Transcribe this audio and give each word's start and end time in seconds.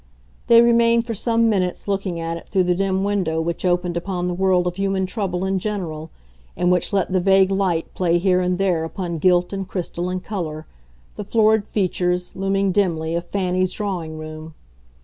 They 0.47 0.63
remained 0.63 1.05
for 1.05 1.13
some 1.13 1.47
minutes 1.47 1.87
looking 1.87 2.19
at 2.19 2.35
it 2.35 2.47
through 2.47 2.63
the 2.63 2.73
dim 2.73 3.03
window 3.03 3.39
which 3.39 3.63
opened 3.65 3.95
upon 3.95 4.27
the 4.27 4.33
world 4.33 4.65
of 4.65 4.77
human 4.77 5.05
trouble 5.05 5.45
in 5.45 5.59
general 5.59 6.09
and 6.57 6.71
which 6.71 6.91
let 6.91 7.11
the 7.11 7.19
vague 7.21 7.51
light 7.51 7.93
play 7.93 8.17
here 8.17 8.41
and 8.41 8.57
there 8.57 8.83
upon 8.83 9.19
gilt 9.19 9.53
and 9.53 9.67
crystal 9.67 10.09
and 10.09 10.23
colour, 10.23 10.65
the 11.17 11.23
florid 11.23 11.67
features, 11.67 12.31
looming 12.33 12.71
dimly, 12.71 13.13
of 13.13 13.27
Fanny's 13.27 13.73
drawing 13.73 14.17
room. 14.17 14.55